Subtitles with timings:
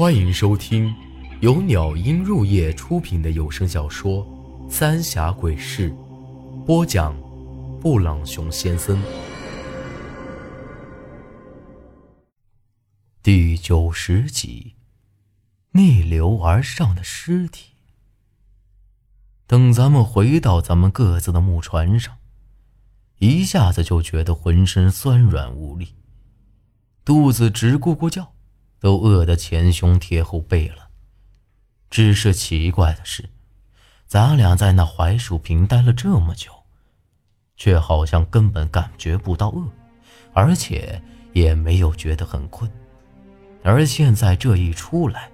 [0.00, 0.96] 欢迎收听
[1.42, 4.26] 由鸟音入夜出品的有声小说
[4.70, 5.90] 《三峡鬼事》，
[6.64, 7.14] 播讲：
[7.82, 8.98] 布朗熊先生。
[13.22, 14.72] 第九十集，
[15.72, 17.74] 逆流而上的尸体。
[19.46, 22.16] 等咱们回到咱们各自的木船上，
[23.18, 25.88] 一下子就觉得浑身酸软无力，
[27.04, 28.32] 肚子直咕咕叫。
[28.80, 30.88] 都饿得前胸贴后背了，
[31.90, 33.28] 只是奇怪的是，
[34.06, 36.50] 咱俩在那槐树坪待了这么久，
[37.56, 39.68] 却好像根本感觉不到饿，
[40.32, 41.00] 而且
[41.32, 42.70] 也没有觉得很困。
[43.62, 45.30] 而现在这一出来，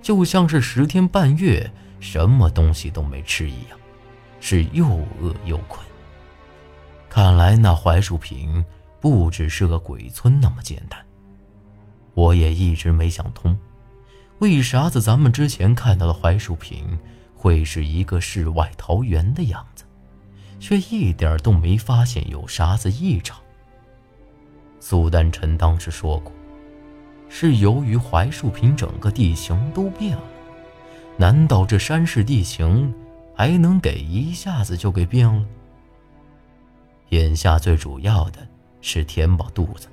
[0.00, 3.78] 就像是十天半月什么东西都没吃一样，
[4.40, 4.86] 是又
[5.20, 5.86] 饿又困。
[7.10, 8.64] 看来那槐树坪
[9.00, 11.04] 不只是个鬼村那么简单。
[12.18, 13.56] 我也一直没想通，
[14.40, 16.98] 为啥子咱们之前看到的槐树坪
[17.32, 19.84] 会是一个世外桃源的样子，
[20.58, 23.38] 却一点都没发现有啥子异常。
[24.80, 26.32] 苏丹臣当时说过，
[27.28, 30.24] 是由于槐树坪整个地形都变了。
[31.16, 32.92] 难道这山势地形
[33.32, 35.46] 还能给一下子就给变了？
[37.10, 38.44] 眼下最主要的
[38.80, 39.86] 是填饱肚子。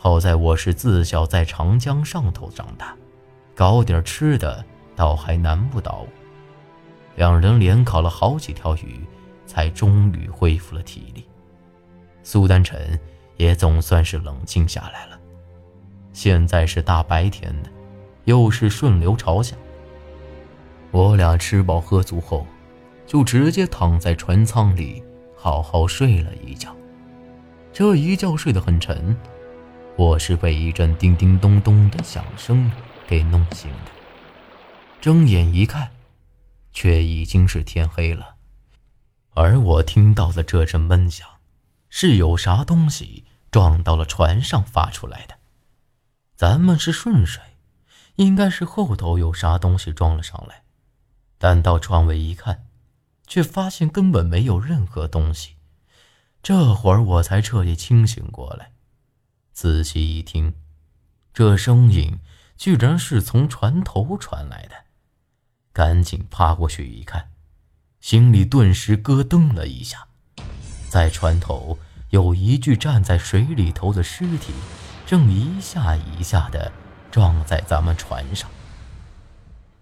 [0.00, 2.96] 好在我是自小在长江上头长大，
[3.52, 6.08] 搞点吃的倒还难不倒我。
[7.16, 9.00] 两人连烤了好几条鱼，
[9.44, 11.26] 才终于恢复了体力。
[12.22, 12.96] 苏丹臣
[13.36, 15.18] 也总算是冷静下来了。
[16.12, 17.70] 现在是大白天的，
[18.24, 19.56] 又是顺流朝下。
[20.92, 22.46] 我俩吃饱喝足后，
[23.04, 25.02] 就直接躺在船舱里
[25.36, 26.72] 好好睡了一觉。
[27.72, 29.16] 这一觉睡得很沉。
[29.98, 32.70] 我是被一阵叮叮咚咚的响声
[33.08, 33.90] 给弄醒的，
[35.00, 35.90] 睁眼一看，
[36.72, 38.36] 却已经是天黑了。
[39.34, 41.26] 而我听到的这阵闷响，
[41.90, 45.34] 是有啥东西撞到了船上发出来的。
[46.36, 47.42] 咱们是顺水，
[48.14, 50.62] 应该是后头有啥东西撞了上来。
[51.38, 52.66] 但到船尾一看，
[53.26, 55.56] 却发现根本没有任何东西。
[56.40, 58.70] 这会儿我才彻底清醒过来。
[59.60, 60.54] 仔细一听，
[61.34, 62.20] 这声音
[62.56, 64.84] 居然是从船头传来的，
[65.72, 67.32] 赶紧趴过去一看，
[68.00, 70.06] 心里顿时咯噔了一下。
[70.88, 71.76] 在船头
[72.10, 74.52] 有一具站在水里头的尸体，
[75.04, 76.70] 正一下一下的
[77.10, 78.48] 撞在咱们船上。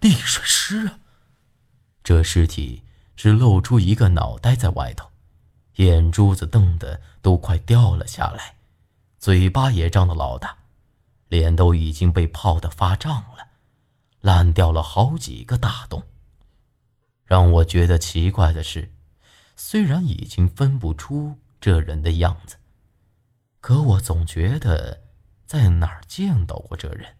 [0.00, 1.00] 溺水尸啊！
[2.02, 2.82] 这尸体
[3.14, 5.10] 只露出一个脑袋在外头，
[5.74, 8.55] 眼珠子瞪得都快掉了下来。
[9.26, 10.56] 嘴巴也张得老大，
[11.26, 13.48] 脸都已经被泡得发胀了，
[14.20, 16.00] 烂掉了好几个大洞。
[17.24, 18.92] 让我觉得奇怪的是，
[19.56, 22.58] 虽然已经分不出这人的样子，
[23.60, 25.02] 可我总觉得
[25.44, 27.16] 在哪儿见到过这人，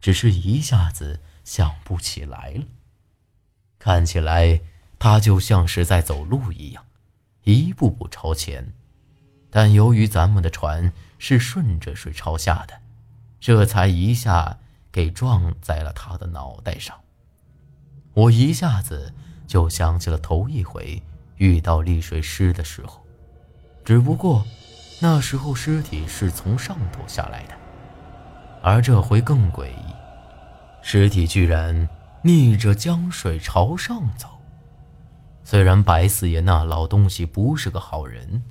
[0.00, 2.64] 只是一下子想不起来了。
[3.78, 4.62] 看起来
[4.98, 6.84] 他就像是在走路一样，
[7.44, 8.74] 一步步朝前。
[9.56, 12.74] 但由于咱们的船是顺着水朝下的，
[13.40, 14.58] 这才一下
[14.92, 16.94] 给撞在了他的脑袋上。
[18.12, 19.14] 我一下子
[19.46, 21.02] 就想起了头一回
[21.36, 23.00] 遇到溺水尸的时候，
[23.82, 24.44] 只不过
[25.00, 27.54] 那时候尸体是从上头下来的，
[28.62, 29.94] 而这回更诡异，
[30.82, 31.88] 尸体居然
[32.20, 34.28] 逆着江水朝上走。
[35.44, 38.42] 虽然白四爷那老东西不是个好人。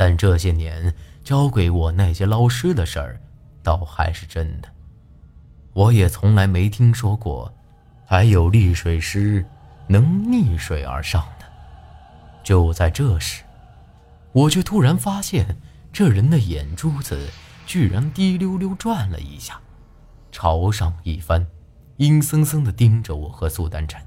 [0.00, 3.20] 但这些年教给我那些捞尸的事儿，
[3.62, 4.68] 倒还是真的。
[5.74, 7.52] 我也从来没听说过，
[8.06, 9.44] 还有溺水师
[9.88, 11.44] 能逆水而上的。
[12.42, 13.44] 就在这时，
[14.32, 15.58] 我却突然发现，
[15.92, 17.28] 这人的眼珠子
[17.66, 19.60] 居然滴溜溜转了一下，
[20.32, 21.46] 朝上一翻，
[21.98, 24.00] 阴森森地盯着我和苏丹晨。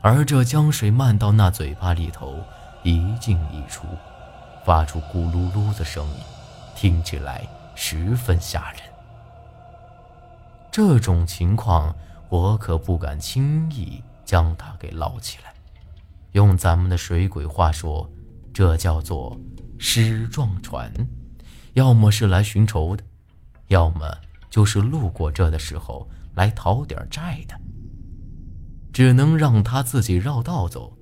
[0.00, 2.36] 而这江水漫到那嘴巴里头，
[2.84, 3.84] 一进一出。
[4.68, 6.16] 发出咕噜噜的声音，
[6.76, 8.82] 听起来十分吓人。
[10.70, 11.96] 这种情况，
[12.28, 15.54] 我可不敢轻易将它给捞起来。
[16.32, 18.06] 用咱们的水鬼话说，
[18.52, 19.40] 这叫做
[19.80, 20.92] “尸撞船”，
[21.72, 23.02] 要么是来寻仇的，
[23.68, 24.18] 要么
[24.50, 27.58] 就是路过这的时候来讨点债的。
[28.92, 30.92] 只能让他自己绕道走，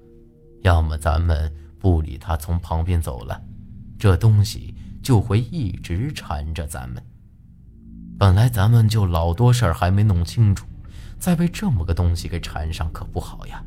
[0.63, 3.43] 要么咱们不理他，从旁边走了。
[3.99, 7.03] 这东西就会一直缠着咱们。
[8.19, 10.67] 本来咱们就老多事儿还没弄清楚，
[11.19, 13.63] 再被这么个东西给缠上，可不好呀。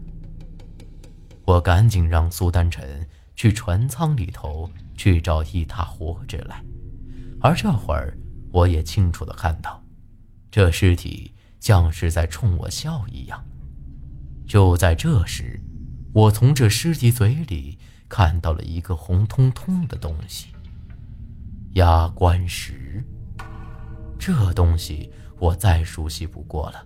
[1.45, 6.63] 我赶紧让苏丹晨去船舱里头去找一沓活纸来，
[7.41, 8.17] 而这会儿
[8.51, 9.83] 我也清楚的看到，
[10.51, 13.43] 这尸体像是在冲我笑一样。
[14.47, 15.61] 就在这时，
[16.11, 17.77] 我从这尸体嘴里
[18.09, 20.47] 看到了一个红彤彤的东西——
[21.75, 23.01] 压棺石。
[24.17, 26.85] 这东西我再熟悉不过了。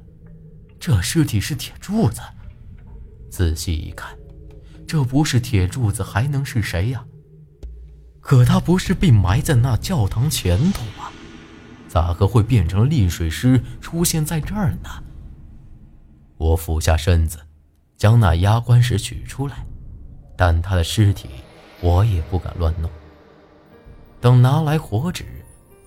[0.79, 2.21] 这尸体是铁柱子，
[3.31, 4.15] 仔细一看，
[4.85, 7.05] 这不是铁柱子还能是谁呀？
[8.19, 11.09] 可他不是被埋在那教堂前头吗？
[11.87, 14.89] 咋个会变成溺水尸出现在这儿呢？
[16.37, 17.39] 我俯下身子，
[17.95, 19.65] 将那压棺石取出来，
[20.35, 21.29] 但他的尸体
[21.81, 22.89] 我也不敢乱弄。
[24.19, 25.25] 等拿来火纸，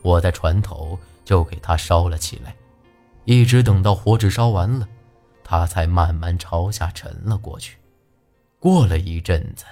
[0.02, 2.54] 我在船头就给他烧了起来。
[3.24, 4.88] 一直等到火纸烧完了，
[5.42, 7.78] 他才慢慢朝下沉了过去。
[8.58, 9.64] 过了一阵子，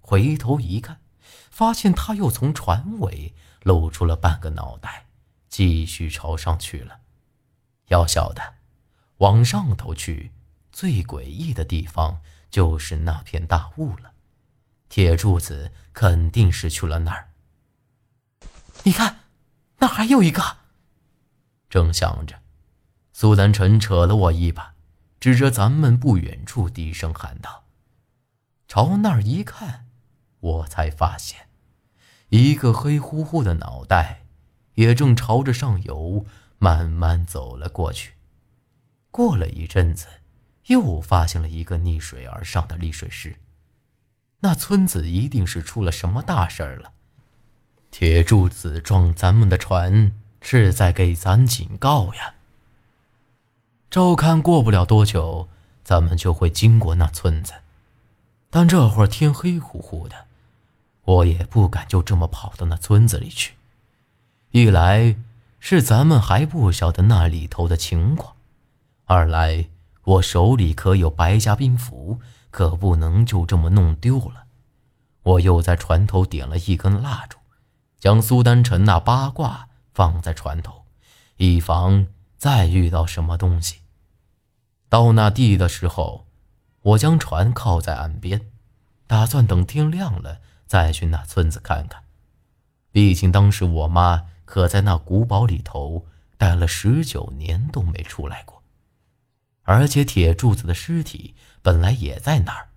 [0.00, 0.98] 回头一看，
[1.50, 5.06] 发现他又从船尾露出了半个脑袋，
[5.48, 6.98] 继续朝上去了。
[7.88, 8.42] 要晓得，
[9.18, 10.30] 往上头去，
[10.70, 14.12] 最诡异的地方就是那片大雾了。
[14.90, 17.30] 铁柱子肯定是去了那儿。
[18.82, 19.20] 你看，
[19.78, 20.58] 那还有一个。
[21.70, 22.42] 正想着。
[23.12, 24.74] 苏丹臣扯了我一把，
[25.20, 27.64] 指着咱们不远处，低声喊道
[28.66, 29.86] ：“朝那儿一看，
[30.40, 31.48] 我才发现，
[32.30, 34.22] 一个黑乎乎的脑袋，
[34.74, 36.24] 也正朝着上游
[36.58, 38.14] 慢慢走了过去。
[39.10, 40.06] 过了一阵子，
[40.66, 43.36] 又发现了一个逆水而上的溺水尸。
[44.40, 46.92] 那村子一定是出了什么大事儿了。
[47.90, 52.34] 铁柱子撞咱们的船，是在给咱警告呀。”
[53.90, 55.48] 照看过不了多久，
[55.82, 57.54] 咱们就会经过那村子。
[58.48, 60.26] 但这会儿天黑乎乎的，
[61.02, 63.54] 我也不敢就这么跑到那村子里去。
[64.52, 65.16] 一来
[65.58, 68.34] 是咱们还不晓得那里头的情况，
[69.06, 69.66] 二来
[70.04, 72.20] 我手里可有白家兵符，
[72.50, 74.44] 可不能就这么弄丢了。
[75.22, 77.38] 我又在船头点了一根蜡烛，
[77.98, 80.84] 将苏丹臣那八卦放在船头，
[81.36, 82.06] 以防。
[82.40, 83.80] 再遇到什么东西，
[84.88, 86.26] 到那地的时候，
[86.80, 88.50] 我将船靠在岸边，
[89.06, 92.02] 打算等天亮了再去那村子看看。
[92.90, 96.06] 毕竟当时我妈可在那古堡里头
[96.38, 98.59] 待了十九年都没出来过，
[99.70, 102.70] 而且铁柱子的尸体本来也在那儿，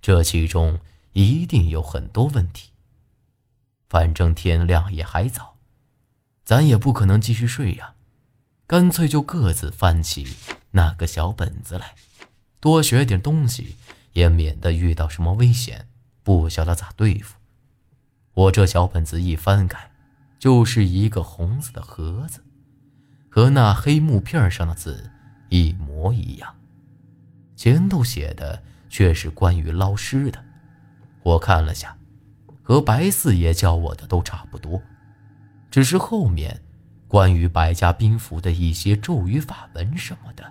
[0.00, 0.80] 这其中
[1.12, 2.70] 一定有很多问题。
[3.90, 5.58] 反正天亮也还早，
[6.42, 7.96] 咱也不可能继续睡呀。
[8.66, 10.26] 干脆就各自翻起
[10.70, 11.94] 那个小本子来，
[12.60, 13.76] 多学点东西，
[14.14, 15.86] 也免得遇到什么危险，
[16.22, 17.36] 不晓得咋对付。
[18.32, 19.90] 我这小本子一翻开，
[20.38, 22.42] 就是一个红色的盒子，
[23.28, 25.10] 和那黑木片上的字
[25.50, 26.54] 一模模一样。
[27.54, 30.44] 前头写的却是关于捞尸的，
[31.22, 31.96] 我看了下，
[32.62, 34.82] 和白四爷教我的都差不多，
[35.70, 36.60] 只是后面。
[37.06, 40.50] 关于百家兵符的一些咒语法文什么的，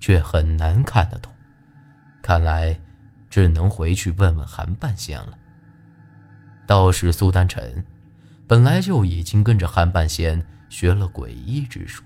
[0.00, 1.32] 却很难看得懂。
[2.20, 2.80] 看来
[3.30, 5.38] 只能回去问问韩半仙了。
[6.66, 7.86] 道士苏丹臣
[8.48, 12.02] 本来就已经跟着韩半仙学了诡异之术，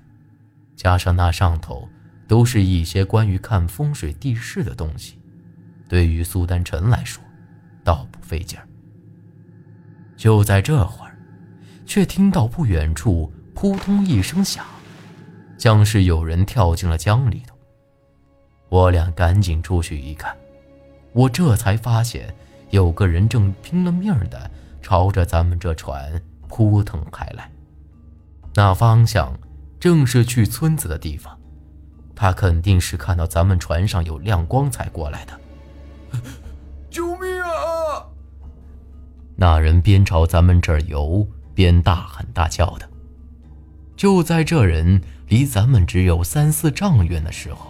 [0.76, 1.88] 加上那上头
[2.28, 5.18] 都是一些关于看风水地势的东西，
[5.88, 7.24] 对于苏丹臣来说，
[7.82, 8.68] 倒不费劲儿。
[10.16, 11.18] 就在这会儿，
[11.86, 13.32] 却听到不远处。
[13.54, 14.64] 扑通一声响，
[15.58, 17.56] 像是有人跳进了江里头。
[18.68, 20.32] 我俩赶紧出去一看，
[21.12, 22.32] 我这才发现
[22.70, 24.48] 有个人正拼了命的
[24.80, 27.50] 朝着咱们这船扑腾开来，
[28.54, 29.36] 那方向
[29.80, 31.36] 正是去村子的地方。
[32.20, 35.40] 他肯定是看到咱们船上有亮光才过来的。
[36.90, 38.04] 救命啊！
[39.36, 42.90] 那人边朝咱们这儿游，边大喊大叫的。
[43.96, 47.68] 就在这人离咱们只有三四丈远的时候，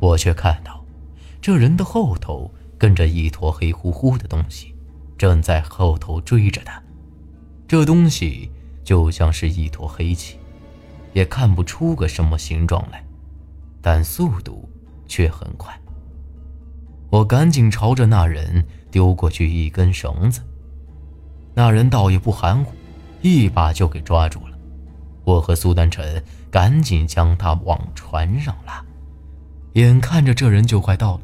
[0.00, 0.84] 我却看到，
[1.40, 4.74] 这人的后头跟着一坨黑乎乎的东西，
[5.16, 6.82] 正在后头追着他。
[7.68, 8.50] 这东西
[8.82, 10.36] 就像是一坨黑气，
[11.12, 13.04] 也看不出个什么形状来，
[13.82, 14.66] 但速度
[15.06, 15.78] 却很快。
[17.10, 20.40] 我赶紧朝着那人丢过去一根绳子，
[21.52, 22.72] 那人倒也不含糊，
[23.20, 24.56] 一把就给抓住了。
[25.24, 28.82] 我和苏丹臣赶紧将他往船上拉，
[29.74, 31.20] 眼看着这人就快到了，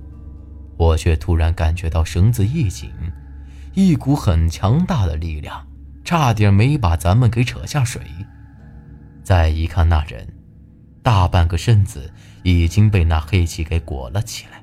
[0.77, 2.91] 我却突然感觉到绳子一紧，
[3.75, 5.67] 一股很强大的力量，
[6.05, 8.03] 差点没把咱们给扯下水。
[9.25, 10.29] 再一看那人，
[11.03, 14.63] 大半个身子已经被那黑气给裹了起来，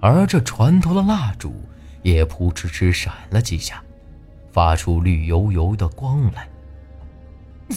[0.00, 1.54] 而这船头的蜡烛
[2.02, 3.82] 也扑哧哧闪了几下，
[4.52, 6.48] 发出绿油油的光来。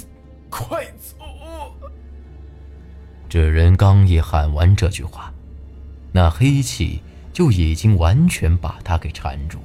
[0.50, 1.15] 快走！
[3.27, 5.32] 这人刚一喊完这句话，
[6.12, 7.01] 那黑气
[7.32, 9.63] 就已经完全把他给缠住了，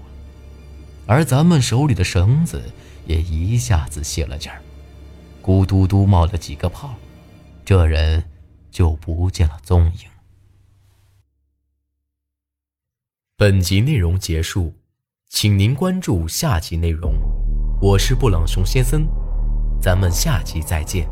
[1.07, 2.63] 而咱们手里的绳子
[3.07, 4.61] 也一下子泄了劲儿，
[5.43, 6.95] 咕嘟嘟冒了几个泡，
[7.65, 8.23] 这人
[8.75, 10.11] 就不见了踪影。
[13.37, 14.75] 本集内容结束，
[15.29, 17.15] 请您关注下集内容。
[17.81, 19.07] 我是布朗熊先生，
[19.81, 21.09] 咱们下集再见。